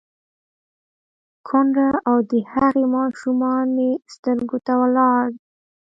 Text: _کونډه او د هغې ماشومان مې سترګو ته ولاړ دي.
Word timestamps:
_کونډه 1.47 1.89
او 2.09 2.17
د 2.31 2.33
هغې 2.53 2.85
ماشومان 2.97 3.65
مې 3.75 3.91
سترګو 4.13 4.57
ته 4.65 4.73
ولاړ 4.81 5.23
دي. 5.35 5.39